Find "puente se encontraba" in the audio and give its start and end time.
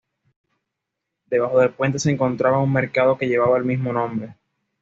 1.75-2.57